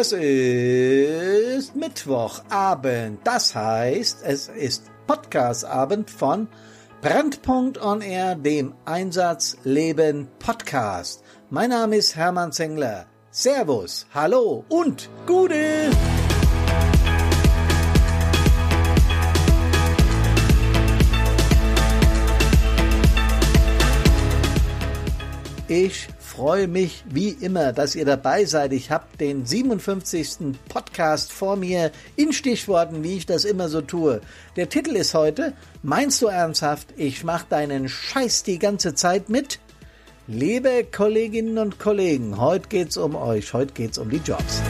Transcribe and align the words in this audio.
Es 0.00 0.12
ist 0.12 1.74
Mittwochabend. 1.74 3.18
Das 3.24 3.56
heißt, 3.56 4.18
es 4.22 4.46
ist 4.46 4.84
Podcastabend 5.08 6.08
von 6.08 6.46
Brandpunkt 7.02 7.82
on 7.82 8.00
Air, 8.00 8.36
dem 8.36 8.74
Einsatz 8.84 9.56
Leben 9.64 10.28
Podcast. 10.38 11.24
Mein 11.50 11.70
Name 11.70 11.96
ist 11.96 12.14
Hermann 12.14 12.52
Zengler. 12.52 13.06
Servus, 13.32 14.06
hallo 14.14 14.64
und 14.68 15.10
Gude! 15.26 15.90
Ich 25.66 26.08
freue 26.38 26.68
mich 26.68 27.02
wie 27.10 27.30
immer, 27.30 27.72
dass 27.72 27.96
ihr 27.96 28.04
dabei 28.04 28.44
seid. 28.44 28.72
Ich 28.72 28.92
habe 28.92 29.06
den 29.18 29.44
57. 29.44 30.56
Podcast 30.68 31.32
vor 31.32 31.56
mir 31.56 31.90
in 32.14 32.32
Stichworten, 32.32 33.02
wie 33.02 33.16
ich 33.16 33.26
das 33.26 33.44
immer 33.44 33.68
so 33.68 33.80
tue. 33.80 34.20
Der 34.54 34.68
Titel 34.68 34.94
ist 34.94 35.14
heute, 35.14 35.54
meinst 35.82 36.22
du 36.22 36.28
ernsthaft, 36.28 36.94
ich 36.96 37.24
mach 37.24 37.42
deinen 37.42 37.88
Scheiß 37.88 38.44
die 38.44 38.60
ganze 38.60 38.94
Zeit 38.94 39.28
mit? 39.28 39.58
Liebe 40.28 40.84
Kolleginnen 40.84 41.58
und 41.58 41.80
Kollegen, 41.80 42.40
heute 42.40 42.68
geht's 42.68 42.96
um 42.96 43.16
euch, 43.16 43.52
heute 43.52 43.74
geht's 43.74 43.98
um 43.98 44.08
die 44.08 44.18
Jobs. 44.18 44.62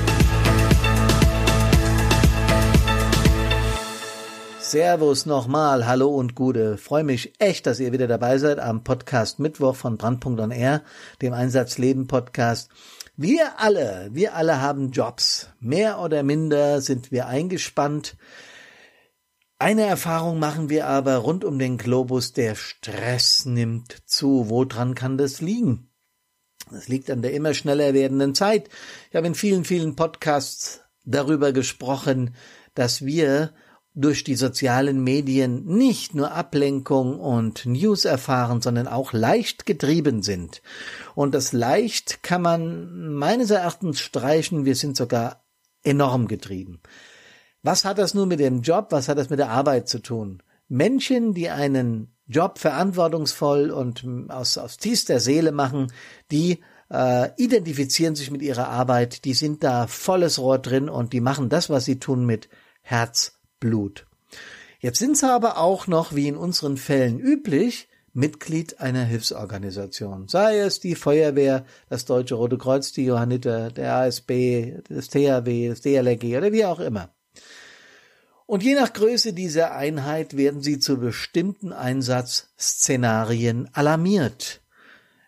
Servus 4.71 5.25
nochmal, 5.25 5.87
hallo 5.87 6.09
und 6.09 6.35
Gute. 6.35 6.77
Freue 6.77 7.03
mich 7.03 7.33
echt, 7.39 7.67
dass 7.67 7.81
ihr 7.81 7.91
wieder 7.91 8.07
dabei 8.07 8.37
seid 8.37 8.59
am 8.59 8.85
Podcast 8.85 9.39
Mittwoch 9.39 9.75
von 9.75 9.97
Brandpunkt 9.97 10.41
on 10.41 10.51
Air, 10.51 10.83
dem 11.23 11.33
Einsatzleben 11.33 12.07
Podcast. 12.07 12.69
Wir 13.17 13.59
alle, 13.61 14.11
wir 14.13 14.35
alle 14.35 14.61
haben 14.61 14.91
Jobs. 14.91 15.49
Mehr 15.59 16.01
oder 16.01 16.23
minder 16.23 16.83
sind 16.83 17.11
wir 17.11 17.29
eingespannt. 17.29 18.19
Eine 19.59 19.87
Erfahrung 19.87 20.39
machen 20.39 20.69
wir 20.69 20.87
aber 20.87 21.17
rund 21.17 21.47
um 21.47 21.59
den 21.59 21.79
Globus, 21.79 22.35
der 22.35 22.55
Stress 22.55 23.47
nimmt 23.47 24.03
zu. 24.05 24.51
Woran 24.51 24.95
kann 24.95 25.17
das 25.17 25.41
liegen? 25.41 25.91
Das 26.71 26.89
liegt 26.89 27.11
an 27.11 27.23
der 27.23 27.33
immer 27.33 27.55
schneller 27.55 27.95
werdenden 27.95 28.35
Zeit. 28.35 28.69
Ich 29.09 29.17
habe 29.17 29.29
in 29.29 29.35
vielen, 29.35 29.65
vielen 29.65 29.97
Podcasts 29.97 30.83
darüber 31.07 31.53
gesprochen, 31.53 32.35
dass 32.75 33.07
wir 33.07 33.55
durch 33.99 34.23
die 34.23 34.37
sozialen 34.37 35.03
Medien 35.03 35.65
nicht 35.65 36.15
nur 36.15 36.31
Ablenkung 36.31 37.19
und 37.19 37.67
News 37.67 38.05
erfahren, 38.05 38.61
sondern 38.61 38.87
auch 38.87 39.13
leicht 39.13 39.67
getrieben 39.67 40.23
sind. 40.23 40.63
Und 41.17 41.35
das 41.35 41.53
leicht 41.53 42.23
kann 42.23 42.43
man 42.43 43.15
meines 43.15 43.51
Erachtens 43.51 43.99
streichen, 43.99 44.65
wir 44.65 44.77
sind 44.77 44.97
sogar 44.97 45.43
enorm 45.83 46.29
getrieben. 46.29 46.81
Was 47.63 47.85
hat 47.85 47.99
das 47.99 48.15
nun 48.15 48.29
mit 48.29 48.39
dem 48.39 48.63
Job, 48.63 48.89
was 48.91 49.09
hat 49.09 49.19
das 49.19 49.31
mit 49.31 49.41
der 49.41 49.51
Arbeit 49.51 49.89
zu 49.89 49.99
tun? 49.99 50.45
Menschen, 50.69 51.35
die 51.35 51.51
einen 51.51 52.15
Job 52.29 52.61
verantwortungsvoll 52.61 53.71
und 53.73 54.07
aus, 54.29 54.59
aus 54.59 54.77
tiefster 54.77 55.19
Seele 55.19 55.51
machen, 55.51 55.93
die 56.31 56.61
äh, 56.89 57.31
identifizieren 57.37 58.15
sich 58.15 58.31
mit 58.31 58.43
ihrer 58.43 58.69
Arbeit, 58.69 59.25
die 59.25 59.35
sind 59.35 59.65
da 59.65 59.89
volles 59.89 60.39
Rohr 60.39 60.59
drin 60.59 60.89
und 60.89 61.13
die 61.13 61.21
machen 61.21 61.49
das, 61.49 61.69
was 61.69 61.85
sie 61.85 61.99
tun, 61.99 62.25
mit 62.27 62.49
Herz 62.83 63.38
Blut. 63.61 64.07
Jetzt 64.81 64.99
sind 64.99 65.17
sie 65.17 65.31
aber 65.31 65.59
auch 65.59 65.87
noch, 65.87 66.15
wie 66.15 66.29
in 66.29 66.37
unseren 66.37 66.77
Fällen 66.77 67.19
üblich, 67.19 67.89
Mitglied 68.13 68.81
einer 68.81 69.05
Hilfsorganisation. 69.05 70.29
Sei 70.29 70.59
es 70.59 70.81
die 70.81 70.95
Feuerwehr, 70.95 71.65
das 71.89 72.05
Deutsche 72.05 72.35
Rote 72.35 72.59
Kreuz, 72.59 72.93
die 72.93 73.05
Johanniter, 73.05 73.71
der 73.71 73.95
ASB, 73.95 74.81
das 74.89 75.09
THW, 75.09 75.69
das 75.69 75.81
DLRG 75.83 76.37
oder 76.37 76.53
wie 76.53 76.65
auch 76.65 76.81
immer. 76.81 77.11
Und 78.47 78.63
je 78.63 78.75
nach 78.75 78.93
Größe 78.93 79.35
dieser 79.35 79.75
Einheit 79.75 80.37
werden 80.37 80.63
sie 80.63 80.79
zu 80.79 80.99
bestimmten 80.99 81.73
Einsatzszenarien 81.73 83.69
alarmiert. 83.75 84.63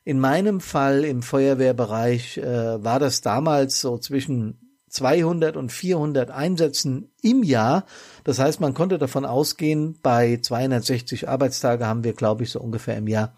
In 0.04 0.18
meinem 0.18 0.60
Fall 0.60 1.04
im 1.04 1.22
Feuerwehrbereich 1.22 2.38
äh, 2.38 2.82
war 2.82 2.98
das 2.98 3.20
damals 3.20 3.80
so 3.80 3.98
zwischen 3.98 4.69
200 4.90 5.56
und 5.56 5.72
400 5.72 6.30
Einsätzen 6.30 7.10
im 7.22 7.42
Jahr. 7.42 7.86
Das 8.24 8.38
heißt, 8.38 8.60
man 8.60 8.74
konnte 8.74 8.98
davon 8.98 9.24
ausgehen, 9.24 9.98
bei 10.02 10.38
260 10.40 11.28
Arbeitstage 11.28 11.86
haben 11.86 12.04
wir, 12.04 12.12
glaube 12.12 12.42
ich, 12.42 12.50
so 12.50 12.60
ungefähr 12.60 12.96
im 12.96 13.08
Jahr, 13.08 13.34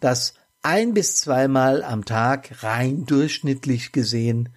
dass 0.00 0.34
ein 0.62 0.94
bis 0.94 1.16
zweimal 1.16 1.84
am 1.84 2.04
Tag 2.04 2.62
rein 2.62 3.06
durchschnittlich 3.06 3.92
gesehen 3.92 4.48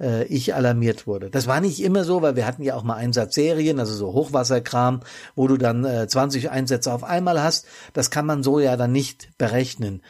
äh, 0.00 0.24
ich 0.24 0.54
alarmiert 0.54 1.06
wurde. 1.06 1.30
Das 1.30 1.46
war 1.46 1.60
nicht 1.60 1.82
immer 1.82 2.04
so, 2.04 2.22
weil 2.22 2.36
wir 2.36 2.46
hatten 2.46 2.62
ja 2.62 2.74
auch 2.74 2.82
mal 2.82 2.96
Einsatzserien, 2.96 3.80
also 3.80 3.94
so 3.94 4.12
Hochwasserkram, 4.12 5.00
wo 5.34 5.46
du 5.46 5.56
dann 5.56 5.84
äh, 5.84 6.06
20 6.06 6.50
Einsätze 6.50 6.92
auf 6.92 7.04
einmal 7.04 7.42
hast. 7.42 7.66
Das 7.92 8.10
kann 8.10 8.26
man 8.26 8.42
so 8.42 8.60
ja 8.60 8.76
dann 8.76 8.92
nicht 8.92 9.30
berechnen. 9.38 10.02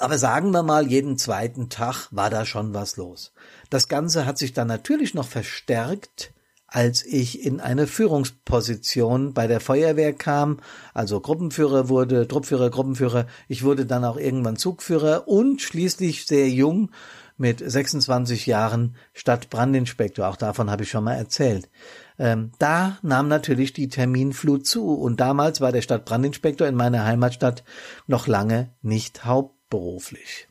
Aber 0.00 0.18
sagen 0.18 0.50
wir 0.50 0.62
mal, 0.62 0.86
jeden 0.86 1.18
zweiten 1.18 1.68
Tag 1.68 2.08
war 2.10 2.30
da 2.30 2.46
schon 2.46 2.74
was 2.74 2.96
los. 2.96 3.32
Das 3.70 3.88
Ganze 3.88 4.26
hat 4.26 4.38
sich 4.38 4.52
dann 4.52 4.68
natürlich 4.68 5.14
noch 5.14 5.26
verstärkt, 5.26 6.32
als 6.68 7.04
ich 7.04 7.44
in 7.44 7.60
eine 7.60 7.86
Führungsposition 7.86 9.32
bei 9.32 9.46
der 9.46 9.60
Feuerwehr 9.60 10.12
kam, 10.12 10.60
also 10.92 11.18
Gruppenführer 11.18 11.88
wurde, 11.88 12.28
Truppführer, 12.28 12.68
Gruppenführer. 12.68 13.26
Ich 13.48 13.64
wurde 13.64 13.86
dann 13.86 14.04
auch 14.04 14.18
irgendwann 14.18 14.56
Zugführer 14.56 15.26
und 15.26 15.62
schließlich 15.62 16.26
sehr 16.26 16.48
jung 16.48 16.90
mit 17.38 17.62
26 17.64 18.46
Jahren 18.46 18.96
Stadtbrandinspektor. 19.14 20.28
Auch 20.28 20.36
davon 20.36 20.70
habe 20.70 20.82
ich 20.82 20.90
schon 20.90 21.04
mal 21.04 21.14
erzählt. 21.14 21.70
Ähm, 22.18 22.50
da 22.58 22.98
nahm 23.00 23.28
natürlich 23.28 23.72
die 23.72 23.88
Terminflut 23.88 24.66
zu 24.66 24.92
und 24.94 25.20
damals 25.20 25.60
war 25.60 25.72
der 25.72 25.82
Stadtbrandinspektor 25.82 26.66
in 26.66 26.74
meiner 26.74 27.04
Heimatstadt 27.04 27.64
noch 28.06 28.26
lange 28.26 28.70
nicht 28.82 29.24
hauptberuflich. 29.68 30.48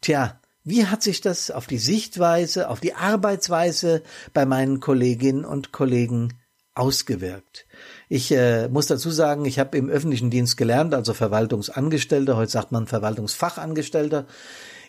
Tja, 0.00 0.40
wie 0.64 0.86
hat 0.86 1.02
sich 1.02 1.20
das 1.20 1.50
auf 1.50 1.66
die 1.66 1.78
Sichtweise, 1.78 2.68
auf 2.68 2.80
die 2.80 2.94
Arbeitsweise 2.94 4.02
bei 4.34 4.44
meinen 4.44 4.80
Kolleginnen 4.80 5.44
und 5.44 5.72
Kollegen 5.72 6.34
ausgewirkt? 6.74 7.66
Ich 8.08 8.30
äh, 8.32 8.68
muss 8.68 8.86
dazu 8.86 9.10
sagen, 9.10 9.44
ich 9.44 9.58
habe 9.58 9.78
im 9.78 9.88
öffentlichen 9.88 10.30
Dienst 10.30 10.56
gelernt, 10.56 10.94
also 10.94 11.14
Verwaltungsangestellter, 11.14 12.36
heute 12.36 12.50
sagt 12.50 12.72
man 12.72 12.86
Verwaltungsfachangestellter. 12.86 14.26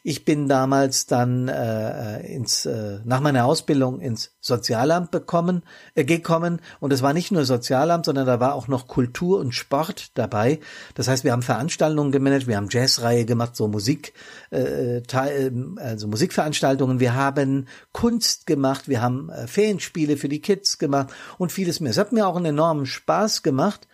Ich 0.04 0.26
bin 0.26 0.48
damals 0.48 1.06
dann 1.06 1.48
äh, 1.48 2.22
ins 2.22 2.66
äh, 2.66 3.00
nach 3.04 3.20
meiner 3.20 3.46
Ausbildung 3.46 4.00
ins 4.00 4.36
Sozialamt 4.40 5.12
bekommen 5.12 5.64
äh, 5.96 6.06
gekommen 6.06 6.62
und 6.80 6.94
es 6.94 7.02
war 7.02 7.14
nicht 7.14 7.32
nur 7.32 7.46
Sozialamt, 7.46 8.06
sondern 8.06 8.26
da 8.26 8.40
war 8.40 8.54
auch 8.54 8.68
noch 8.68 8.88
Kultur 8.88 9.40
und 9.40 9.54
Sport 9.54 10.18
dabei. 10.18 10.59
Das 10.96 11.08
heißt, 11.08 11.24
wir 11.24 11.32
haben 11.32 11.42
Veranstaltungen 11.42 12.12
gemanagt, 12.12 12.48
wir 12.48 12.58
haben 12.58 12.70
Jazzreihe 12.70 13.26
gemacht, 13.26 13.56
so 13.56 13.68
Musik 13.68 14.14
äh, 14.52 15.02
Teil, 15.02 15.76
also 15.78 16.08
Musikveranstaltungen, 16.08 17.00
wir 17.00 17.14
haben 17.14 17.68
Kunst 17.92 18.46
gemacht, 18.46 18.88
wir 18.88 19.02
haben 19.02 19.30
äh, 19.30 19.48
Ferienspiele 19.48 20.18
für 20.18 20.30
die 20.30 20.42
Kids 20.42 20.78
gemacht 20.78 21.09
und 21.38 21.52
vieles 21.52 21.80
mehr. 21.80 21.92
Es 21.92 21.98
hat 21.98 22.12
mir 22.12 22.28
auch 22.28 22.36
einen 22.36 22.46
enormen 22.46 22.86
Spaß 22.86 23.44
gemacht, 23.44 23.88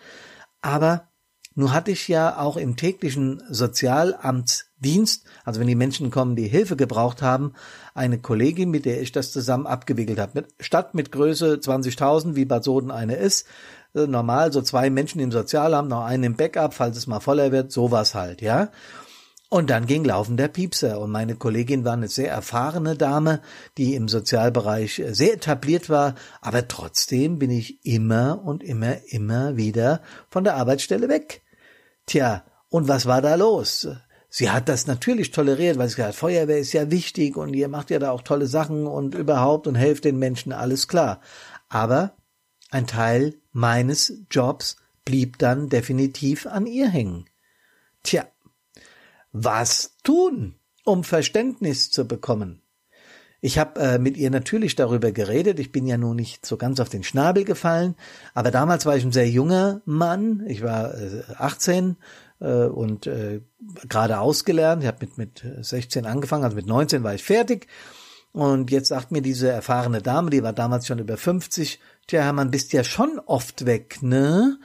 aber 0.62 1.08
nur 1.56 1.72
hatte 1.72 1.92
ich 1.92 2.10
ja 2.10 2.38
auch 2.38 2.58
im 2.58 2.76
täglichen 2.76 3.42
Sozialamtsdienst, 4.86 5.24
also 5.44 5.60
wenn 5.60 5.68
die 5.68 5.76
Menschen 5.76 6.12
kommen, 6.12 6.36
die 6.36 6.48
Hilfe 6.48 6.76
gebraucht 6.76 7.22
haben, 7.22 7.54
eine 7.94 8.20
Kollegin, 8.20 8.70
mit 8.70 8.86
der 8.86 9.02
ich 9.02 9.12
das 9.12 9.32
zusammen 9.32 9.68
abgewickelt 9.68 10.20
habe. 10.20 10.32
Mit, 10.36 10.48
statt 10.60 10.94
mit 10.94 11.12
Größe 11.12 11.56
20.000, 11.56 12.36
wie 12.36 12.46
Bad 12.46 12.64
Soden 12.64 12.92
eine 12.92 13.16
ist, 13.16 13.48
äh, 13.96 14.08
normal 14.08 14.54
so 14.54 14.62
zwei 14.62 14.90
Menschen 14.90 15.20
im 15.20 15.32
Sozialamt, 15.32 15.90
noch 15.90 16.06
einen 16.06 16.24
im 16.24 16.36
Backup, 16.36 16.74
falls 16.74 16.98
es 16.98 17.08
mal 17.08 17.20
voller 17.20 17.52
wird, 17.52 17.72
sowas 17.72 18.16
halt, 18.16 18.42
ja. 18.42 18.70
Und 19.48 19.70
dann 19.70 19.86
ging 19.86 20.04
Laufen 20.04 20.38
der 20.38 20.48
Piepser. 20.48 21.00
Und 21.00 21.12
meine 21.12 21.36
Kollegin 21.36 21.86
war 21.86 21.94
eine 21.94 22.08
sehr 22.08 22.32
erfahrene 22.32 22.96
Dame, 22.96 23.42
die 23.78 23.94
im 23.94 24.08
Sozialbereich 24.08 25.02
sehr 25.12 25.36
etabliert 25.36 25.88
war. 25.88 26.16
Aber 26.42 26.68
trotzdem 26.68 27.38
bin 27.38 27.52
ich 27.52 27.86
immer 27.86 28.42
und 28.44 28.64
immer, 28.64 28.98
immer 29.08 29.56
wieder 29.56 30.02
von 30.30 30.44
der 30.44 30.56
Arbeitsstelle 30.56 31.10
weg. 31.10 31.44
Tja, 32.08 32.44
und 32.70 32.88
was 32.88 33.06
war 33.06 33.22
da 33.22 33.36
los? 33.36 33.88
Sie 34.38 34.50
hat 34.52 34.68
das 34.68 34.86
natürlich 34.86 35.32
toleriert, 35.32 35.78
weil 35.78 35.88
sie 35.88 35.96
gesagt 35.96 36.10
hat, 36.10 36.20
Feuerwehr 36.20 36.58
ist 36.58 36.74
ja 36.74 36.92
wichtig 36.92 37.38
und 37.38 37.54
ihr 37.54 37.70
macht 37.70 37.90
ja 37.90 38.00
da 38.00 38.12
auch 38.12 38.22
tolle 38.22 38.48
Sachen 38.48 38.86
und 38.86 39.16
überhaupt 39.16 39.66
und 39.66 39.76
helft 39.76 40.04
den 40.04 40.20
Menschen, 40.20 40.52
alles 40.52 40.90
klar. 40.90 41.22
Aber 41.70 42.18
ein 42.70 42.86
Teil 42.86 43.36
meines 43.54 44.26
Jobs 44.30 44.76
blieb 45.06 45.38
dann 45.38 45.70
definitiv 45.70 46.48
an 46.48 46.66
ihr 46.66 46.90
hängen. 46.90 47.30
Tja, 48.04 48.26
was 49.32 49.96
tun, 50.04 50.56
um 50.84 51.06
Verständnis 51.06 51.90
zu 51.90 52.06
bekommen? 52.06 52.62
Ich 53.40 53.58
habe 53.58 53.80
äh, 53.80 54.00
mit 54.00 54.18
ihr 54.18 54.32
natürlich 54.32 54.76
darüber 54.76 55.14
geredet. 55.14 55.60
Ich 55.60 55.72
bin 55.72 55.88
ja 55.88 55.98
nun 55.98 56.18
nicht 56.18 56.46
so 56.46 56.58
ganz 56.58 56.82
auf 56.82 56.90
den 56.90 57.04
Schnabel 57.04 57.46
gefallen, 57.46 57.96
aber 58.34 58.52
damals 58.52 58.86
war 58.86 58.98
ich 58.98 59.06
ein 59.06 59.14
sehr 59.14 59.30
junger 59.30 59.82
Mann. 59.86 60.44
Ich 60.48 60.62
war 60.62 60.94
äh, 60.94 61.24
18 61.38 61.96
äh, 62.40 62.66
und 62.66 63.08
äh, 63.08 63.42
gerade 63.88 64.20
ausgelernt. 64.20 64.84
Ich 64.84 64.88
habe 64.88 65.06
mit 65.06 65.18
mit 65.18 65.46
16 65.62 66.06
angefangen, 66.06 66.44
also 66.44 66.56
mit 66.56 66.68
19 66.68 67.04
war 67.04 67.14
ich 67.14 67.24
fertig 67.24 67.68
Und 68.34 68.70
jetzt 68.70 68.90
sagt 68.90 69.12
mir 69.12 69.22
diese 69.22 69.50
erfahrene 69.50 70.02
Dame, 70.02 70.30
die 70.30 70.44
war 70.44 70.54
damals 70.54 70.88
schon 70.88 71.00
über 71.00 71.18
50, 71.18 71.80
tja, 72.08 72.22
Hermann, 72.22 72.52
bist 72.52 72.74
ja 72.74 72.84
schon 72.84 73.20
oft 73.26 73.66
weg, 73.66 74.02
ne? 74.02 74.60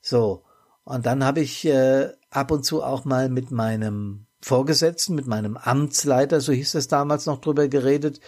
So. 0.00 0.44
Und 0.84 1.06
dann 1.06 1.24
habe 1.24 1.40
ich 1.40 1.64
äh, 1.66 2.10
ab 2.30 2.50
und 2.50 2.64
zu 2.64 2.82
auch 2.82 3.04
mal 3.04 3.28
mit 3.28 3.50
meinem 3.50 4.26
Vorgesetzten, 4.40 5.14
mit 5.14 5.26
meinem 5.26 5.56
Amtsleiter, 5.56 6.40
so 6.40 6.52
hieß 6.52 6.74
es 6.74 6.88
damals 6.88 7.26
noch 7.26 7.40
drüber 7.40 7.68
geredet 7.68 8.20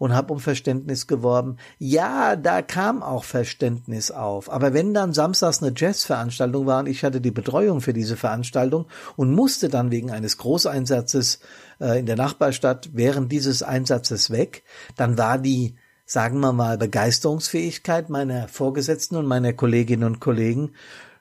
und 0.00 0.14
habe 0.14 0.32
um 0.32 0.40
Verständnis 0.40 1.06
geworben. 1.06 1.58
Ja, 1.78 2.34
da 2.34 2.62
kam 2.62 3.02
auch 3.02 3.22
Verständnis 3.22 4.10
auf. 4.10 4.50
Aber 4.50 4.72
wenn 4.72 4.94
dann 4.94 5.12
samstags 5.12 5.62
eine 5.62 5.74
Jazzveranstaltung 5.76 6.64
war 6.64 6.80
und 6.80 6.86
ich 6.86 7.04
hatte 7.04 7.20
die 7.20 7.30
Betreuung 7.30 7.82
für 7.82 7.92
diese 7.92 8.16
Veranstaltung 8.16 8.86
und 9.16 9.30
musste 9.30 9.68
dann 9.68 9.90
wegen 9.90 10.10
eines 10.10 10.38
Großeinsatzes 10.38 11.40
äh, 11.80 12.00
in 12.00 12.06
der 12.06 12.16
Nachbarstadt 12.16 12.88
während 12.94 13.30
dieses 13.30 13.62
Einsatzes 13.62 14.30
weg, 14.30 14.64
dann 14.96 15.18
war 15.18 15.36
die 15.36 15.76
sagen 16.06 16.40
wir 16.40 16.52
mal, 16.52 16.76
Begeisterungsfähigkeit 16.76 18.08
meiner 18.08 18.48
Vorgesetzten 18.48 19.14
und 19.16 19.26
meiner 19.26 19.52
Kolleginnen 19.52 20.02
und 20.04 20.18
Kollegen 20.18 20.72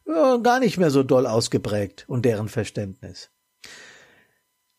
ja, 0.08 0.38
gar 0.38 0.60
nicht 0.60 0.80
mehr 0.80 0.90
so 0.90 1.04
doll 1.04 1.28
ausgeprägt 1.28 2.06
und 2.08 2.24
deren 2.26 2.48
Verständnis. 2.48 3.30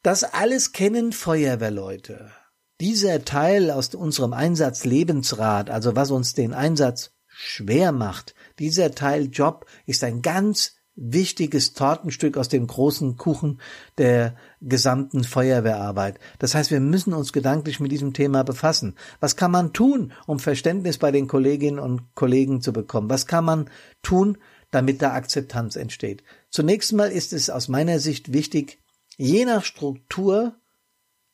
Das 0.02 0.24
alles 0.24 0.72
kennen 0.72 1.12
Feuerwehrleute. 1.12 2.32
Dieser 2.80 3.26
Teil 3.26 3.70
aus 3.70 3.94
unserem 3.94 4.32
Einsatz 4.32 4.86
Lebensrat, 4.86 5.68
also 5.68 5.96
was 5.96 6.10
uns 6.10 6.32
den 6.32 6.54
Einsatz 6.54 7.12
schwer 7.26 7.92
macht, 7.92 8.34
dieser 8.58 8.92
Teil 8.92 9.28
Job 9.30 9.66
ist 9.84 10.02
ein 10.02 10.22
ganz 10.22 10.76
wichtiges 10.96 11.74
Tortenstück 11.74 12.38
aus 12.38 12.48
dem 12.48 12.66
großen 12.66 13.18
Kuchen 13.18 13.60
der 13.98 14.34
gesamten 14.62 15.24
Feuerwehrarbeit. 15.24 16.18
Das 16.38 16.54
heißt, 16.54 16.70
wir 16.70 16.80
müssen 16.80 17.12
uns 17.12 17.34
gedanklich 17.34 17.80
mit 17.80 17.92
diesem 17.92 18.14
Thema 18.14 18.44
befassen. 18.44 18.96
Was 19.20 19.36
kann 19.36 19.50
man 19.50 19.74
tun, 19.74 20.12
um 20.26 20.38
Verständnis 20.38 20.96
bei 20.96 21.10
den 21.10 21.28
Kolleginnen 21.28 21.78
und 21.78 22.14
Kollegen 22.14 22.62
zu 22.62 22.72
bekommen? 22.72 23.10
Was 23.10 23.26
kann 23.26 23.44
man 23.44 23.68
tun, 24.02 24.38
damit 24.70 25.02
da 25.02 25.12
Akzeptanz 25.12 25.76
entsteht? 25.76 26.22
Zunächst 26.48 26.94
mal 26.94 27.10
ist 27.10 27.34
es 27.34 27.50
aus 27.50 27.68
meiner 27.68 27.98
Sicht 27.98 28.32
wichtig, 28.32 28.78
je 29.18 29.44
nach 29.44 29.64
Struktur 29.64 30.54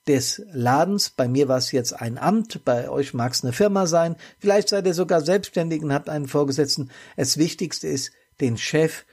des 0.07 0.43
Ladens, 0.53 1.11
bei 1.11 1.29
mir 1.29 1.49
war 1.49 1.59
es 1.59 1.73
jetzt 1.73 1.93
ein 1.93 2.19
Amt, 2.19 2.65
bei 2.65 2.89
euch 2.89 3.15
mag 3.15 3.33
es 3.33 3.43
eine 3.43 3.53
Firma 3.53 3.87
sein, 3.87 4.17
vielleicht 4.39 4.69
seid 4.69 4.87
ihr 4.87 4.95
sogar 4.95 5.21
selbstständig 5.21 5.83
und 5.83 5.93
habt 5.93 6.09
einen 6.09 6.29
Vorgesetzten. 6.29 6.91
Das 7.17 7.39
Wichtigste 7.39 7.89
ist, 7.89 8.13
den 8.41 8.57
Chef 8.59 9.05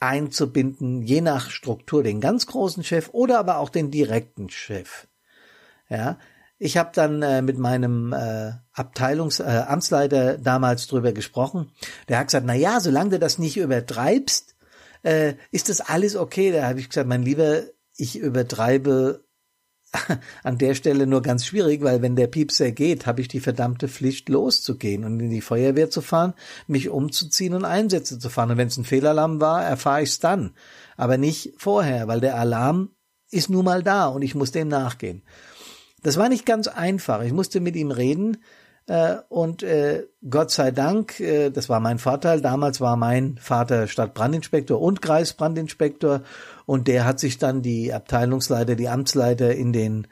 einzubinden, 0.00 1.02
je 1.02 1.20
nach 1.20 1.50
Struktur, 1.50 2.02
den 2.02 2.20
ganz 2.20 2.46
großen 2.46 2.84
Chef 2.84 3.10
oder 3.12 3.38
aber 3.38 3.58
auch 3.58 3.68
den 3.68 3.90
direkten 3.90 4.48
Chef. 4.48 5.08
Ja, 5.88 6.18
ich 6.58 6.76
habe 6.76 6.90
dann 6.92 7.22
äh, 7.22 7.40
mit 7.42 7.58
meinem 7.58 8.12
äh, 8.12 8.52
Abteilungs 8.72 9.40
äh, 9.40 9.44
Amtsleiter 9.44 10.38
damals 10.38 10.86
drüber 10.86 11.12
gesprochen. 11.12 11.72
Der 12.08 12.18
hat 12.18 12.28
gesagt, 12.28 12.46
na 12.46 12.54
ja, 12.54 12.80
solange 12.80 13.10
du 13.10 13.18
das 13.18 13.38
nicht 13.38 13.56
übertreibst, 13.56 14.56
äh, 15.02 15.34
ist 15.50 15.68
das 15.68 15.80
alles 15.80 16.16
okay. 16.16 16.52
Da 16.52 16.66
habe 16.66 16.80
ich 16.80 16.88
gesagt, 16.88 17.08
mein 17.08 17.22
Lieber, 17.22 17.62
ich 17.96 18.18
übertreibe 18.18 19.24
an 20.42 20.58
der 20.58 20.74
Stelle 20.74 21.06
nur 21.06 21.22
ganz 21.22 21.46
schwierig, 21.46 21.82
weil 21.82 22.02
wenn 22.02 22.16
der 22.16 22.26
Piepser 22.26 22.72
geht, 22.72 23.06
habe 23.06 23.20
ich 23.20 23.28
die 23.28 23.40
verdammte 23.40 23.88
Pflicht 23.88 24.28
loszugehen 24.28 25.04
und 25.04 25.18
in 25.20 25.30
die 25.30 25.40
Feuerwehr 25.40 25.90
zu 25.90 26.02
fahren, 26.02 26.34
mich 26.66 26.88
umzuziehen 26.88 27.54
und 27.54 27.64
Einsätze 27.64 28.18
zu 28.18 28.28
fahren. 28.28 28.50
Und 28.50 28.58
wenn 28.58 28.68
es 28.68 28.76
ein 28.76 28.84
Fehlalarm 28.84 29.40
war, 29.40 29.64
erfahre 29.64 30.02
ich 30.02 30.10
es 30.10 30.18
dann, 30.18 30.52
aber 30.96 31.16
nicht 31.16 31.54
vorher, 31.56 32.08
weil 32.08 32.20
der 32.20 32.36
Alarm 32.36 32.90
ist 33.30 33.50
nun 33.50 33.64
mal 33.64 33.82
da 33.82 34.06
und 34.08 34.22
ich 34.22 34.34
muss 34.34 34.52
dem 34.52 34.68
nachgehen. 34.68 35.22
Das 36.02 36.16
war 36.16 36.28
nicht 36.28 36.46
ganz 36.46 36.68
einfach. 36.68 37.22
Ich 37.22 37.32
musste 37.32 37.60
mit 37.60 37.76
ihm 37.76 37.90
reden 37.90 38.38
und 39.28 39.62
äh, 39.62 40.06
Gott 40.28 40.50
sei 40.50 40.70
Dank, 40.70 41.20
äh, 41.20 41.50
das 41.50 41.68
war 41.68 41.78
mein 41.78 41.98
Vorteil. 41.98 42.40
Damals 42.40 42.80
war 42.80 42.96
mein 42.96 43.36
Vater 43.38 43.86
Stadtbrandinspektor 43.86 44.80
und 44.80 45.02
Kreisbrandinspektor 45.02 46.22
und 46.64 46.88
der 46.88 47.04
hat 47.04 47.20
sich 47.20 47.36
dann 47.36 47.60
die 47.60 47.92
Abteilungsleiter, 47.92 48.76
die 48.76 48.88
Amtsleiter 48.88 49.54
in 49.54 49.72
den 49.72 50.06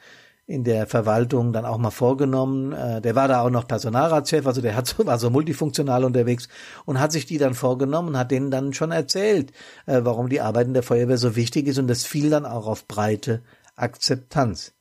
in 0.49 0.62
der 0.62 0.87
Verwaltung 0.87 1.52
dann 1.52 1.64
auch 1.64 1.78
mal 1.78 1.90
vorgenommen. 1.90 2.73
Äh, 2.73 3.00
der 3.00 3.14
war 3.14 3.28
da 3.28 3.40
auch 3.40 3.50
noch 3.50 3.67
Personalratschef, 3.67 4.46
also 4.46 4.61
der 4.61 4.76
hat 4.76 4.87
so, 4.87 5.05
war 5.06 5.19
so 5.19 5.31
multifunktional 5.31 6.05
unterwegs 6.05 6.49
und 6.84 7.00
hat 7.00 7.12
sich 7.12 7.26
die 7.26 7.38
dann 7.38 7.55
vorgenommen 7.55 8.11
und 8.11 8.19
hat 8.19 8.31
denen 8.31 8.50
dann 8.50 8.73
schon 8.73 8.93
erzählt, 8.93 9.52
äh, 9.87 10.02
warum 10.05 10.28
die 10.28 10.40
Arbeit 10.40 10.69
in 10.69 10.75
der 10.75 10.84
Feuerwehr 10.84 11.19
so 11.19 11.34
wichtig 11.34 11.67
ist 11.67 11.78
und 11.78 11.88
das 11.88 12.05
fiel 12.05 12.31
dann 12.31 12.46
auch 12.46 12.67
auf 12.67 12.87
breite 12.87 13.43
Akzeptanz. 13.75 14.75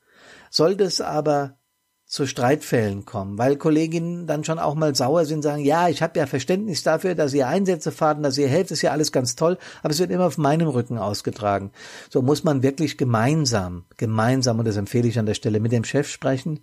Sollte 0.51 0.83
es 0.83 1.01
aber 1.01 1.57
zu 2.07 2.27
Streitfällen 2.27 3.05
kommen, 3.05 3.37
weil 3.39 3.55
Kolleginnen 3.55 4.27
dann 4.27 4.43
schon 4.43 4.59
auch 4.59 4.75
mal 4.75 4.93
sauer 4.93 5.25
sind, 5.25 5.41
sagen, 5.41 5.63
ja, 5.63 5.89
ich 5.89 6.03
habe 6.03 6.19
ja 6.19 6.27
Verständnis 6.27 6.83
dafür, 6.83 7.15
dass 7.15 7.33
ihr 7.33 7.47
Einsätze 7.47 7.91
fahrt 7.91 8.23
dass 8.23 8.37
ihr 8.37 8.47
helft, 8.47 8.71
ist 8.71 8.83
ja 8.83 8.91
alles 8.91 9.11
ganz 9.11 9.35
toll, 9.35 9.57
aber 9.81 9.91
es 9.91 9.99
wird 9.99 10.11
immer 10.11 10.27
auf 10.27 10.37
meinem 10.37 10.67
Rücken 10.67 10.99
ausgetragen. 10.99 11.71
So 12.09 12.21
muss 12.21 12.43
man 12.43 12.61
wirklich 12.61 12.97
gemeinsam, 12.97 13.85
gemeinsam, 13.97 14.59
und 14.59 14.67
das 14.67 14.77
empfehle 14.77 15.07
ich 15.07 15.17
an 15.17 15.25
der 15.25 15.33
Stelle, 15.33 15.59
mit 15.59 15.71
dem 15.71 15.83
Chef 15.83 16.07
sprechen 16.07 16.59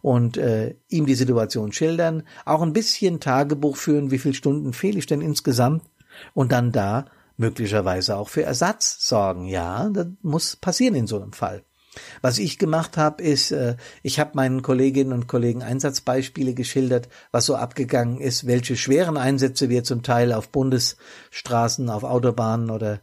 und 0.00 0.36
äh, 0.36 0.76
ihm 0.88 1.06
die 1.06 1.16
Situation 1.16 1.72
schildern, 1.72 2.22
auch 2.44 2.62
ein 2.62 2.72
bisschen 2.72 3.18
Tagebuch 3.18 3.76
führen, 3.76 4.12
wie 4.12 4.18
viele 4.18 4.34
Stunden 4.34 4.72
fehle 4.72 4.98
ich 4.98 5.06
denn 5.06 5.20
insgesamt 5.20 5.82
und 6.34 6.52
dann 6.52 6.70
da 6.70 7.06
möglicherweise 7.36 8.16
auch 8.16 8.28
für 8.28 8.44
Ersatz 8.44 9.06
sorgen. 9.06 9.46
Ja, 9.46 9.88
das 9.88 10.06
muss 10.22 10.56
passieren 10.56 10.94
in 10.94 11.08
so 11.08 11.20
einem 11.20 11.32
Fall. 11.32 11.64
Was 12.22 12.38
ich 12.38 12.58
gemacht 12.58 12.96
habe, 12.96 13.22
ist, 13.22 13.50
äh, 13.50 13.76
ich 14.02 14.20
habe 14.20 14.32
meinen 14.34 14.62
Kolleginnen 14.62 15.12
und 15.12 15.26
Kollegen 15.26 15.62
Einsatzbeispiele 15.62 16.54
geschildert, 16.54 17.08
was 17.30 17.46
so 17.46 17.56
abgegangen 17.56 18.20
ist, 18.20 18.46
welche 18.46 18.76
schweren 18.76 19.16
Einsätze 19.16 19.68
wir 19.68 19.84
zum 19.84 20.02
Teil 20.02 20.32
auf 20.32 20.48
Bundesstraßen, 20.50 21.88
auf 21.90 22.04
Autobahnen 22.04 22.70
oder 22.70 23.00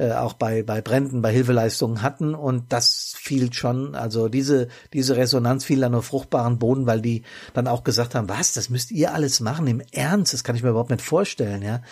äh, 0.00 0.12
auch 0.12 0.32
bei, 0.32 0.62
bei 0.62 0.80
Bränden, 0.80 1.20
bei 1.20 1.30
Hilfeleistungen 1.30 2.00
hatten. 2.00 2.34
Und 2.34 2.72
das 2.72 3.14
fiel 3.18 3.52
schon, 3.52 3.94
also 3.94 4.28
diese, 4.28 4.68
diese 4.94 5.16
Resonanz 5.16 5.64
fiel 5.64 5.80
dann 5.80 5.94
auf 5.94 6.06
fruchtbaren 6.06 6.58
Boden, 6.58 6.86
weil 6.86 7.02
die 7.02 7.22
dann 7.52 7.68
auch 7.68 7.84
gesagt 7.84 8.14
haben, 8.14 8.28
was, 8.28 8.54
das 8.54 8.70
müsst 8.70 8.90
ihr 8.92 9.12
alles 9.12 9.40
machen 9.40 9.66
im 9.66 9.82
Ernst, 9.92 10.32
das 10.32 10.42
kann 10.42 10.56
ich 10.56 10.62
mir 10.62 10.70
überhaupt 10.70 10.90
nicht 10.90 11.02
vorstellen, 11.02 11.62
ja. 11.62 11.82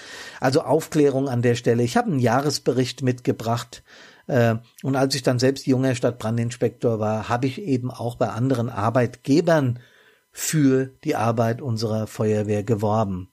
Also 0.41 0.63
Aufklärung 0.63 1.29
an 1.29 1.43
der 1.43 1.55
Stelle. 1.55 1.83
Ich 1.83 1.99
habe 1.99 2.11
einen 2.11 2.19
Jahresbericht 2.19 3.03
mitgebracht, 3.03 3.83
und 4.83 4.97
als 4.97 5.15
ich 5.15 5.23
dann 5.23 5.39
selbst 5.39 5.67
junger 5.67 5.95
Stadtbrandinspektor 5.95 6.99
war, 6.99 7.29
habe 7.29 7.47
ich 7.47 7.63
eben 7.63 7.91
auch 7.91 8.17
bei 8.17 8.29
anderen 8.29 8.69
Arbeitgebern 8.69 9.81
für 10.31 10.91
die 11.05 11.17
Arbeit 11.17 11.63
unserer 11.63 12.07
Feuerwehr 12.07 12.63
geworben. 12.63 13.31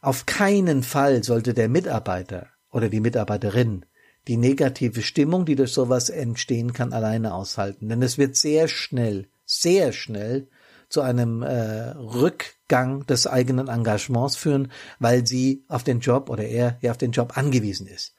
Auf 0.00 0.24
keinen 0.24 0.82
Fall 0.82 1.22
sollte 1.22 1.52
der 1.52 1.68
Mitarbeiter 1.68 2.48
oder 2.70 2.88
die 2.88 3.00
Mitarbeiterin 3.00 3.84
die 4.28 4.36
negative 4.36 5.02
Stimmung, 5.02 5.44
die 5.44 5.56
durch 5.56 5.72
sowas 5.72 6.10
entstehen 6.10 6.72
kann, 6.72 6.92
alleine 6.92 7.34
aushalten. 7.34 7.88
Denn 7.88 8.02
es 8.02 8.18
wird 8.18 8.36
sehr 8.36 8.68
schnell, 8.68 9.28
sehr 9.44 9.92
schnell 9.92 10.48
zu 10.88 11.00
einem 11.00 11.42
äh, 11.42 11.90
Rückgang 11.90 13.06
des 13.06 13.26
eigenen 13.26 13.68
Engagements 13.68 14.36
führen, 14.36 14.72
weil 14.98 15.26
sie 15.26 15.64
auf 15.68 15.84
den 15.84 16.00
Job 16.00 16.28
oder 16.28 16.44
er 16.44 16.78
ja 16.80 16.90
auf 16.90 16.98
den 16.98 17.12
Job 17.12 17.36
angewiesen 17.36 17.86
ist. 17.86 18.14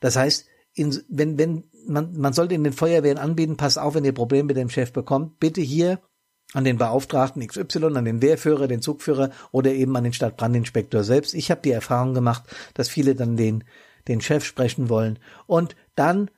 Das 0.00 0.16
heißt, 0.16 0.46
in, 0.78 1.02
wenn, 1.08 1.38
wenn, 1.38 1.64
man, 1.86 2.16
man 2.18 2.32
sollte 2.32 2.54
in 2.54 2.64
den 2.64 2.72
Feuerwehren 2.72 3.18
anbieten, 3.18 3.56
pass 3.56 3.78
auf, 3.78 3.94
wenn 3.94 4.04
ihr 4.04 4.12
Probleme 4.12 4.48
mit 4.48 4.56
dem 4.56 4.70
Chef 4.70 4.92
bekommt, 4.92 5.38
bitte 5.40 5.60
hier 5.60 6.00
an 6.54 6.64
den 6.64 6.78
Beauftragten 6.78 7.46
XY, 7.46 7.96
an 7.96 8.04
den 8.04 8.22
Wehrführer, 8.22 8.68
den 8.68 8.80
Zugführer 8.80 9.30
oder 9.52 9.72
eben 9.72 9.94
an 9.96 10.04
den 10.04 10.12
Stadtbrandinspektor 10.12 11.04
selbst. 11.04 11.34
Ich 11.34 11.50
habe 11.50 11.60
die 11.62 11.72
Erfahrung 11.72 12.14
gemacht, 12.14 12.44
dass 12.74 12.88
viele 12.88 13.14
dann 13.14 13.36
den, 13.36 13.64
den 14.08 14.20
Chef 14.20 14.44
sprechen 14.44 14.88
wollen. 14.88 15.18
Und 15.46 15.76
dann 15.94 16.30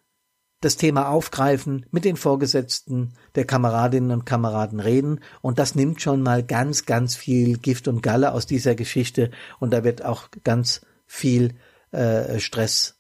das 0.61 0.77
Thema 0.77 1.09
aufgreifen, 1.09 1.87
mit 1.91 2.05
den 2.05 2.17
Vorgesetzten 2.17 3.15
der 3.35 3.47
Kameradinnen 3.47 4.11
und 4.11 4.27
Kameraden 4.27 4.81
reden. 4.81 5.21
Und 5.41 5.59
das 5.59 5.75
nimmt 5.75 6.03
schon 6.03 6.23
mal 6.23 6.43
ganz, 6.43 6.85
ganz 6.85 7.17
viel 7.17 7.57
Gift 7.57 7.89
und 7.89 8.03
Galle 8.03 8.33
aus 8.33 8.47
dieser 8.47 8.75
Geschichte. 8.75 9.31
Und 9.59 9.73
da 9.73 9.85
wird 9.85 10.05
auch 10.05 10.29
ganz 10.45 10.83
viel 11.07 11.55
äh, 11.93 12.39
Stress 12.41 13.00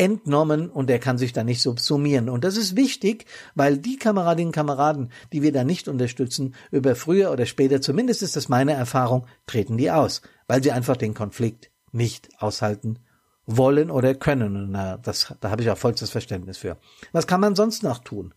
entnommen 0.00 0.70
und 0.70 0.88
er 0.88 0.98
kann 0.98 1.18
sich 1.18 1.34
da 1.34 1.44
nicht 1.44 1.60
subsumieren. 1.60 2.30
Und 2.30 2.42
das 2.42 2.56
ist 2.56 2.74
wichtig, 2.74 3.26
weil 3.54 3.76
die 3.76 3.98
Kameradinnen 3.98 4.48
und 4.48 4.54
Kameraden, 4.54 5.12
die 5.30 5.42
wir 5.42 5.52
da 5.52 5.62
nicht 5.62 5.88
unterstützen, 5.88 6.54
über 6.70 6.96
früher 6.96 7.30
oder 7.30 7.44
später, 7.44 7.82
zumindest 7.82 8.22
ist 8.22 8.34
das 8.34 8.48
meine 8.48 8.72
Erfahrung, 8.72 9.26
treten 9.46 9.76
die 9.76 9.90
aus, 9.90 10.22
weil 10.46 10.62
sie 10.62 10.72
einfach 10.72 10.96
den 10.96 11.12
Konflikt 11.12 11.70
nicht 11.92 12.30
aushalten 12.38 13.00
wollen 13.44 13.90
oder 13.90 14.14
können. 14.14 14.56
Und 14.56 15.02
das, 15.02 15.34
da 15.38 15.50
habe 15.50 15.60
ich 15.60 15.70
auch 15.70 15.76
vollstes 15.76 16.08
Verständnis 16.08 16.56
für. 16.56 16.78
Was 17.12 17.26
kann 17.26 17.42
man 17.42 17.54
sonst 17.54 17.82
noch 17.82 17.98
tun? 17.98 18.32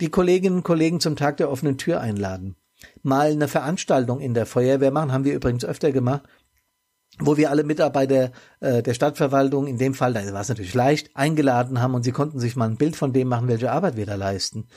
Die 0.00 0.08
Kolleginnen 0.08 0.56
und 0.56 0.62
Kollegen 0.62 1.00
zum 1.00 1.16
Tag 1.16 1.36
der 1.36 1.50
offenen 1.50 1.76
Tür 1.76 2.00
einladen. 2.00 2.56
Mal 3.02 3.32
eine 3.32 3.48
Veranstaltung 3.48 4.20
in 4.20 4.32
der 4.32 4.46
Feuerwehr 4.46 4.92
machen, 4.92 5.12
haben 5.12 5.24
wir 5.24 5.34
übrigens 5.34 5.66
öfter 5.66 5.92
gemacht, 5.92 6.22
wo 7.20 7.36
wir 7.36 7.50
alle 7.50 7.64
Mitarbeiter 7.64 8.32
äh, 8.60 8.82
der 8.82 8.94
Stadtverwaltung, 8.94 9.66
in 9.66 9.78
dem 9.78 9.94
Fall, 9.94 10.12
da 10.12 10.32
war 10.32 10.40
es 10.40 10.48
natürlich 10.48 10.74
leicht, 10.74 11.10
eingeladen 11.14 11.80
haben 11.80 11.94
und 11.94 12.02
sie 12.02 12.12
konnten 12.12 12.38
sich 12.38 12.56
mal 12.56 12.68
ein 12.68 12.76
Bild 12.76 12.96
von 12.96 13.12
dem 13.12 13.28
machen, 13.28 13.48
welche 13.48 13.72
Arbeit 13.72 13.96
wir 13.96 14.06
da 14.06 14.14
leisten. 14.14 14.68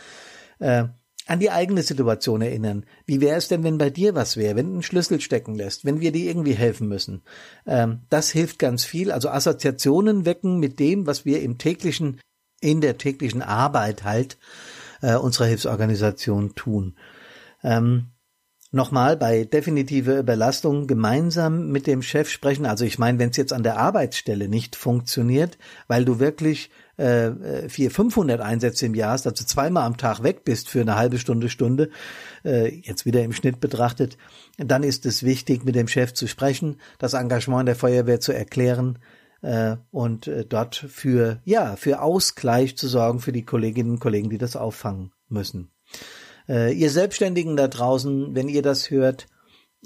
Äh, 0.60 0.86
an 1.28 1.40
die 1.40 1.52
eigene 1.52 1.84
Situation 1.84 2.42
erinnern. 2.42 2.86
Wie 3.06 3.22
wäre 3.22 3.38
es 3.38 3.48
denn, 3.48 3.64
wenn 3.64 3.78
bei 3.78 3.90
dir 3.90 4.16
was 4.16 4.38
wäre, 4.38 4.56
wenn 4.56 4.68
einen 4.68 4.84
Schlüssel 4.84 5.22
stecken 5.22 5.56
lässt, 5.56 5.86
wenn 5.86 6.02
wir 6.02 6.12
dir 6.12 6.28
irgendwie 6.28 6.54
helfen 6.54 6.88
müssen? 6.88 7.22
Ähm, 7.66 8.02
das 8.10 8.32
hilft 8.32 8.60
ganz 8.60 8.84
viel. 8.84 9.12
Also 9.12 9.30
Assoziationen 9.30 10.26
wecken 10.26 10.60
mit 10.60 10.80
dem, 10.80 11.06
was 11.06 11.26
wir 11.26 11.42
im 11.42 11.58
täglichen, 11.58 12.20
in 12.60 12.82
der 12.82 12.98
täglichen 12.98 13.42
Arbeit 13.42 14.04
halt 14.04 14.38
äh, 15.02 15.16
unserer 15.16 15.46
Hilfsorganisation 15.46 16.56
tun. 16.56 16.96
Ähm, 17.64 18.08
Nochmal 18.74 19.18
bei 19.18 19.44
definitive 19.44 20.18
Überlastung 20.18 20.88
gemeinsam 20.88 21.72
mit 21.72 21.88
dem 21.88 22.02
Chef 22.02 22.30
sprechen. 22.30 22.66
Also 22.66 22.86
ich 22.86 22.98
meine, 22.98 23.20
wenn 23.20 23.32
es 23.32 23.36
jetzt 23.36 23.52
an 23.52 23.64
der 23.64 23.78
Arbeitsstelle 23.78 24.48
nicht 24.48 24.78
funktioniert, 24.78 25.58
weil 25.88 26.06
du 26.06 26.20
wirklich 26.20 26.70
äh, 26.96 27.32
400, 27.68 27.94
500 27.94 28.40
Einsätze 28.40 28.86
im 28.86 28.96
Jahr 28.96 29.12
hast, 29.12 29.28
also 29.28 29.44
zweimal 29.44 29.84
am 29.84 29.98
Tag 29.98 30.24
weg 30.24 30.46
bist 30.46 30.70
für 30.70 30.80
eine 30.80 30.96
halbe 30.96 31.18
Stunde, 31.18 31.50
Stunde, 31.50 31.90
äh, 32.46 32.74
jetzt 32.74 33.06
wieder 33.06 33.24
im 33.24 33.34
Schnitt 33.34 33.60
betrachtet, 33.60 34.18
dann 34.58 34.84
ist 34.84 35.06
es 35.06 35.24
wichtig, 35.24 35.66
mit 35.66 35.76
dem 35.76 35.90
Chef 35.90 36.14
zu 36.14 36.28
sprechen, 36.28 36.78
das 36.98 37.14
Engagement 37.14 37.68
der 37.68 37.76
Feuerwehr 37.76 38.22
zu 38.22 38.32
erklären, 38.32 39.00
äh, 39.42 39.76
und 39.92 40.28
äh, 40.28 40.46
dort 40.46 40.76
für 40.76 41.42
ja 41.46 41.76
für 41.76 42.02
Ausgleich 42.02 42.78
zu 42.78 42.88
sorgen 42.88 43.20
für 43.20 43.32
die 43.32 43.44
Kolleginnen 43.44 43.92
und 43.92 44.00
Kollegen, 44.00 44.30
die 44.30 44.38
das 44.38 44.56
auffangen 44.56 45.12
müssen. 45.28 45.72
Äh, 46.52 46.74
ihr 46.74 46.90
Selbstständigen 46.90 47.56
da 47.56 47.70
draußen, 47.70 48.36
wenn 48.36 48.50
ihr 48.50 48.62
das 48.62 48.90
hört, 48.90 49.28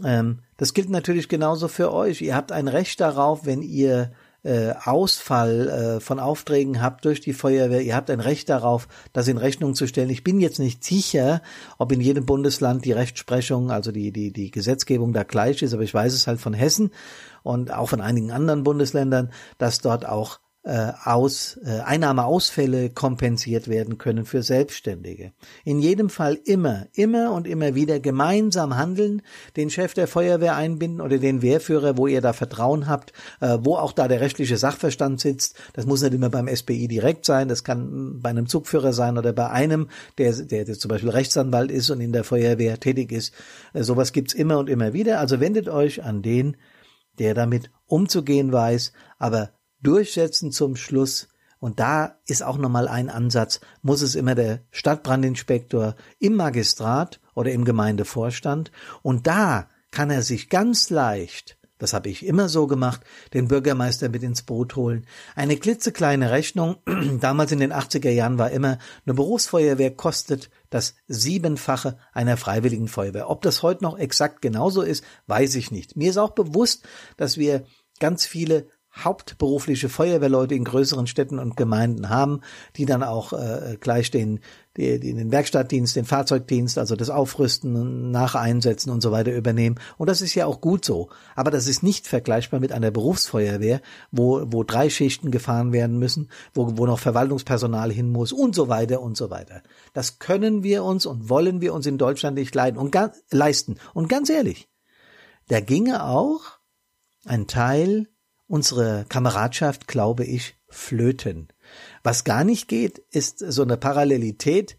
ähm, 0.04 0.40
das 0.58 0.74
gilt 0.74 0.90
natürlich 0.90 1.30
genauso 1.30 1.68
für 1.68 1.94
euch. 1.94 2.22
Ihr 2.22 2.36
habt 2.36 2.52
ein 2.52 2.68
Recht 2.68 3.00
darauf, 3.00 3.46
wenn 3.46 3.62
ihr 3.62 4.12
äh, 4.44 4.74
Ausfall 4.84 5.70
äh, 5.70 6.00
von 6.00 6.20
Aufträgen 6.20 6.82
habt 6.82 7.06
durch 7.06 7.22
die 7.22 7.34
Feuerwehr, 7.34 7.82
ihr 7.82 7.96
habt 7.96 8.10
ein 8.10 8.20
Recht 8.20 8.50
darauf, 8.50 8.88
das 9.14 9.28
in 9.28 9.38
Rechnung 9.38 9.76
zu 9.76 9.88
stellen. 9.88 10.10
Ich 10.10 10.24
bin 10.24 10.40
jetzt 10.40 10.60
nicht 10.60 10.84
sicher, 10.84 11.42
ob 11.78 11.92
in 11.92 12.02
jedem 12.02 12.26
Bundesland 12.26 12.84
die 12.84 12.92
Rechtsprechung, 12.94 13.70
also 13.70 13.92
die, 13.92 14.12
die, 14.12 14.32
die 14.32 14.50
Gesetzgebung 14.50 15.14
da 15.14 15.24
gleich 15.24 15.62
ist, 15.62 15.74
aber 15.74 15.84
ich 15.84 15.94
weiß 15.94 16.14
es 16.14 16.26
halt 16.26 16.40
von 16.40 16.54
Hessen 16.54 16.92
und 17.44 17.72
auch 17.72 17.90
von 17.90 18.02
einigen 18.02 18.32
anderen 18.32 18.64
Bundesländern, 18.64 19.32
dass 19.60 19.80
dort 19.80 20.08
auch 20.08 20.40
äh, 20.66 20.94
aus, 21.04 21.60
äh, 21.64 21.82
Einnahmeausfälle 21.82 22.90
kompensiert 22.90 23.68
werden 23.68 24.00
können 24.00 24.26
für 24.26 24.42
Selbstständige. 24.42 25.32
In 25.64 25.80
jedem 25.80 26.10
Fall 26.10 26.40
immer, 26.44 26.88
immer 26.94 27.32
und 27.34 27.48
immer 27.48 27.76
wieder 27.76 28.00
gemeinsam 28.00 28.76
handeln, 28.76 29.22
den 29.56 29.70
Chef 29.70 29.94
der 29.94 30.08
Feuerwehr 30.08 30.56
einbinden 30.56 31.02
oder 31.02 31.20
den 31.20 31.44
Wehrführer, 31.44 31.98
wo 31.98 32.08
ihr 32.08 32.20
da 32.20 32.34
Vertrauen 32.34 32.88
habt, 32.88 33.14
äh, 33.42 33.60
wo 33.62 33.76
auch 33.76 33.92
da 33.92 34.08
der 34.08 34.22
rechtliche 34.22 34.58
Sachverstand 34.58 35.22
sitzt. 35.22 35.56
Das 35.74 35.86
muss 35.86 36.02
nicht 36.02 36.16
immer 36.16 36.32
beim 36.32 36.48
SBI 36.48 36.88
direkt 36.88 37.26
sein, 37.26 37.48
das 37.48 37.64
kann 37.64 38.20
bei 38.22 38.32
einem 38.32 38.48
Zugführer 38.48 38.92
sein 38.92 39.20
oder 39.20 39.34
bei 39.34 39.52
einem, 39.52 39.90
der, 40.18 40.34
der, 40.34 40.66
der 40.66 40.80
zum 40.80 40.90
Beispiel 40.90 41.12
Rechtsanwalt 41.12 41.70
ist 41.70 41.92
und 41.92 42.02
in 42.02 42.12
der 42.12 42.24
Feuerwehr 42.24 42.80
tätig 42.80 43.12
ist. 43.12 43.36
Äh, 43.74 43.84
sowas 43.84 44.14
gibt's 44.14 44.34
immer 44.34 44.58
und 44.58 44.70
immer 44.70 44.94
wieder. 44.94 45.20
Also 45.20 45.40
wendet 45.40 45.70
euch 45.70 46.04
an 46.04 46.24
den, 46.24 46.58
der 47.20 47.36
damit 47.36 47.70
umzugehen 47.86 48.52
weiß, 48.52 48.94
aber 49.20 49.52
durchsetzen 49.82 50.52
zum 50.52 50.76
Schluss. 50.76 51.28
Und 51.60 51.80
da 51.80 52.20
ist 52.28 52.44
auch 52.44 52.58
nochmal 52.58 52.88
ein 52.88 53.10
Ansatz, 53.10 53.60
muss 53.82 54.02
es 54.02 54.16
immer 54.16 54.36
der 54.36 54.62
Stadtbrandinspektor 54.72 55.96
im 56.20 56.36
Magistrat 56.36 57.20
oder 57.34 57.52
im 57.52 57.66
Gemeindevorstand. 57.66 58.72
Und 59.02 59.26
da 59.28 59.70
kann 59.92 60.12
er 60.12 60.22
sich 60.22 60.50
ganz 60.50 60.90
leicht 60.90 61.58
das 61.78 61.94
habe 61.94 62.08
ich 62.08 62.26
immer 62.26 62.48
so 62.48 62.68
gemacht, 62.68 63.02
den 63.34 63.50
Bürgermeister 63.50 64.08
mit 64.08 64.24
ins 64.24 64.44
Boot 64.44 64.78
holen. 64.78 65.06
Eine 65.36 65.58
klitzekleine 65.58 66.32
Rechnung, 66.32 66.78
damals 67.20 67.52
in 67.52 67.60
den 67.60 67.74
80er 67.74 68.10
Jahren 68.10 68.38
war 68.38 68.52
immer, 68.52 68.78
eine 69.06 69.14
Berufsfeuerwehr 69.14 69.92
kostet 69.94 70.50
das 70.70 70.96
Siebenfache 71.08 71.98
einer 72.14 72.38
freiwilligen 72.38 72.88
Feuerwehr. 72.88 73.30
Ob 73.30 73.42
das 73.42 73.62
heute 73.62 73.84
noch 73.84 73.98
exakt 73.98 74.42
genauso 74.42 74.84
ist, 74.84 75.04
weiß 75.28 75.56
ich 75.56 75.70
nicht. 75.70 75.98
Mir 75.98 76.10
ist 76.10 76.18
auch 76.18 76.32
bewusst, 76.32 76.88
dass 77.18 77.38
wir 77.38 77.66
ganz 78.00 78.26
viele 78.26 78.68
hauptberufliche 79.04 79.90
Feuerwehrleute 79.90 80.56
in 80.56 80.64
größeren 80.64 81.08
Städten 81.08 81.40
und 81.40 81.58
Gemeinden 81.58 82.10
haben, 82.10 82.42
die 82.78 82.86
dann 82.86 83.04
auch 83.04 83.34
äh, 83.34 83.78
gleich 83.80 84.10
den, 84.10 84.40
die, 84.78 85.00
die, 85.00 85.14
den 85.14 85.32
Werkstattdienst, 85.32 85.96
den 85.96 86.06
Fahrzeugdienst, 86.06 86.78
also 86.78 86.96
das 86.96 87.10
Aufrüsten, 87.10 88.12
Nacheinsetzen 88.12 88.92
und 88.92 89.02
so 89.02 89.12
weiter 89.12 89.34
übernehmen. 89.34 89.80
Und 89.98 90.10
das 90.10 90.22
ist 90.22 90.34
ja 90.36 90.46
auch 90.46 90.62
gut 90.62 90.86
so. 90.86 91.10
Aber 91.36 91.52
das 91.52 91.68
ist 91.68 91.84
nicht 91.84 92.08
vergleichbar 92.08 92.60
mit 92.60 92.72
einer 92.72 92.92
Berufsfeuerwehr, 92.92 93.82
wo, 94.12 94.44
wo 94.48 94.64
drei 94.64 94.90
Schichten 94.90 95.30
gefahren 95.30 95.74
werden 95.74 96.00
müssen, 96.00 96.30
wo, 96.54 96.78
wo 96.78 96.86
noch 96.86 97.00
Verwaltungspersonal 97.00 97.92
hin 97.92 98.12
muss 98.12 98.32
und 98.32 98.56
so 98.56 98.70
weiter 98.70 99.02
und 99.02 99.18
so 99.18 99.30
weiter. 99.30 99.62
Das 99.94 100.20
können 100.20 100.64
wir 100.64 100.84
uns 100.84 101.06
und 101.06 101.30
wollen 101.30 101.60
wir 101.60 101.74
uns 101.74 101.86
in 101.86 101.98
Deutschland 101.98 102.38
nicht 102.38 102.56
leiden 102.56 102.78
und 102.78 102.96
leisten. 103.32 103.76
Und 103.94 104.08
ganz 104.08 104.30
ehrlich, 104.30 104.70
da 105.50 105.60
ginge 105.60 106.06
auch 106.06 106.42
ein 107.26 107.48
Teil 107.48 108.08
unsere 108.48 109.06
Kameradschaft, 109.10 109.88
glaube 109.88 110.26
ich, 110.26 110.56
flöten. 110.70 111.48
Was 112.04 112.24
gar 112.24 112.44
nicht 112.44 112.68
geht, 112.68 113.00
ist 113.12 113.40
so 113.40 113.64
eine 113.64 113.78
Parallelität. 113.78 114.78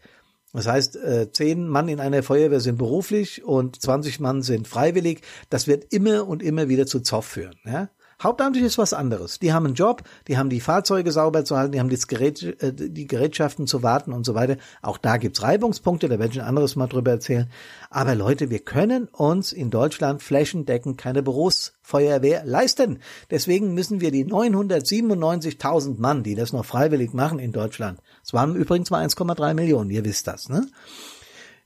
Das 0.52 0.66
heißt, 0.66 0.96
äh, 0.96 1.30
zehn 1.32 1.68
Mann 1.68 1.88
in 1.88 2.00
einer 2.00 2.22
Feuerwehr 2.22 2.60
sind 2.60 2.78
beruflich 2.78 3.44
und 3.44 3.80
20 3.80 4.20
Mann 4.20 4.42
sind 4.42 4.68
freiwillig. 4.68 5.22
Das 5.50 5.66
wird 5.66 5.92
immer 5.92 6.26
und 6.26 6.42
immer 6.42 6.68
wieder 6.68 6.86
zu 6.86 7.00
Zoff 7.00 7.26
führen. 7.26 7.58
Ja? 7.64 7.90
Hauptamtlich 8.22 8.64
ist 8.64 8.78
was 8.78 8.94
anderes. 8.94 9.38
Die 9.38 9.52
haben 9.52 9.66
einen 9.66 9.74
Job, 9.74 10.02
die 10.26 10.38
haben 10.38 10.48
die 10.48 10.60
Fahrzeuge 10.60 11.12
sauber 11.12 11.44
zu 11.44 11.56
halten, 11.56 11.72
die 11.72 11.80
haben 11.80 11.90
das 11.90 12.06
Gerät, 12.06 12.42
äh, 12.62 12.72
die 12.72 13.06
Gerätschaften 13.06 13.66
zu 13.66 13.82
warten 13.82 14.12
und 14.12 14.24
so 14.24 14.34
weiter. 14.34 14.56
Auch 14.80 14.96
da 14.96 15.18
gibt's 15.18 15.42
Reibungspunkte, 15.42 16.08
da 16.08 16.18
werde 16.18 16.32
ich 16.32 16.40
ein 16.40 16.48
anderes 16.48 16.76
Mal 16.76 16.86
drüber 16.86 17.10
erzählen. 17.10 17.50
Aber 17.90 18.14
Leute, 18.14 18.48
wir 18.48 18.60
können 18.60 19.08
uns 19.08 19.52
in 19.52 19.70
Deutschland 19.70 20.22
flächendeckend 20.22 20.96
keine 20.96 21.22
Berufsfeuerwehr 21.22 22.44
leisten. 22.46 23.00
Deswegen 23.30 23.74
müssen 23.74 24.00
wir 24.00 24.10
die 24.10 24.24
997.000 24.24 26.00
Mann, 26.00 26.22
die 26.22 26.34
das 26.34 26.54
noch 26.54 26.64
freiwillig 26.64 27.12
machen 27.12 27.38
in 27.38 27.52
Deutschland, 27.52 28.00
es 28.24 28.32
waren 28.32 28.56
übrigens 28.56 28.90
mal 28.90 29.06
1,3 29.06 29.54
Millionen, 29.54 29.90
ihr 29.90 30.04
wisst 30.04 30.26
das, 30.26 30.48
ne? 30.48 30.66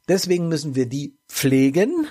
Deswegen 0.08 0.48
müssen 0.48 0.74
wir 0.74 0.86
die 0.86 1.18
pflegen, 1.28 2.06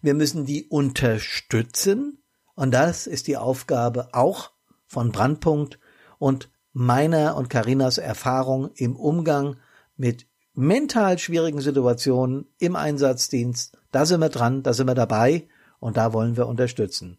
wir 0.00 0.14
müssen 0.14 0.46
die 0.46 0.64
unterstützen, 0.68 2.21
und 2.54 2.72
das 2.72 3.06
ist 3.06 3.26
die 3.26 3.36
Aufgabe 3.36 4.08
auch 4.12 4.50
von 4.86 5.10
Brandpunkt 5.12 5.78
und 6.18 6.50
meiner 6.72 7.36
und 7.36 7.50
Karinas 7.50 7.98
Erfahrung 7.98 8.70
im 8.74 8.96
Umgang 8.96 9.56
mit 9.96 10.26
mental 10.54 11.18
schwierigen 11.18 11.60
Situationen 11.60 12.46
im 12.58 12.76
Einsatzdienst. 12.76 13.78
Da 13.90 14.04
sind 14.06 14.20
wir 14.20 14.28
dran, 14.28 14.62
da 14.62 14.72
sind 14.72 14.86
wir 14.86 14.94
dabei 14.94 15.48
und 15.80 15.96
da 15.96 16.12
wollen 16.12 16.36
wir 16.36 16.46
unterstützen. 16.46 17.18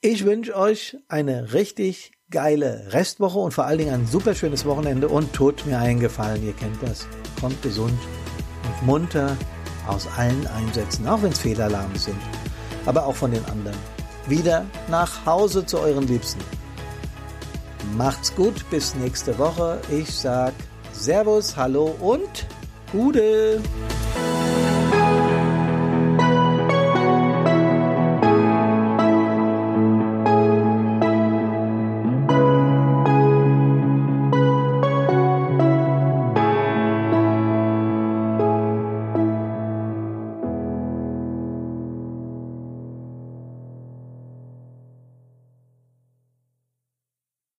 Ich 0.00 0.24
wünsche 0.24 0.56
euch 0.56 0.96
eine 1.08 1.52
richtig 1.52 2.12
geile 2.30 2.92
Restwoche 2.92 3.38
und 3.38 3.52
vor 3.52 3.66
allen 3.66 3.78
Dingen 3.78 3.94
ein 3.94 4.06
super 4.06 4.34
schönes 4.34 4.64
Wochenende 4.64 5.08
und 5.08 5.32
tut 5.32 5.64
mir 5.66 5.78
einen 5.78 6.00
Gefallen, 6.00 6.44
ihr 6.44 6.54
kennt 6.54 6.82
das. 6.82 7.06
Kommt 7.40 7.62
gesund 7.62 7.98
und 8.64 8.86
munter 8.86 9.36
aus 9.86 10.08
allen 10.16 10.46
Einsätzen, 10.48 11.06
auch 11.06 11.22
wenn 11.22 11.32
es 11.32 11.38
Fehlalarme 11.38 11.98
sind, 11.98 12.18
aber 12.86 13.06
auch 13.06 13.14
von 13.14 13.30
den 13.30 13.44
anderen 13.46 13.76
wieder 14.28 14.66
nach 14.88 15.26
Hause 15.26 15.64
zu 15.66 15.78
euren 15.78 16.06
Liebsten. 16.06 16.40
Macht's 17.96 18.34
gut, 18.34 18.68
bis 18.70 18.94
nächste 18.94 19.38
Woche. 19.38 19.80
Ich 19.90 20.12
sag 20.14 20.54
Servus, 20.92 21.56
Hallo 21.56 21.94
und 22.00 22.46
Gude. 22.92 23.60